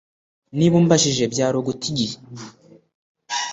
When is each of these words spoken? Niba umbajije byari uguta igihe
Niba 0.57 0.75
umbajije 0.81 1.23
byari 1.33 1.55
uguta 1.57 1.85
igihe 1.91 2.15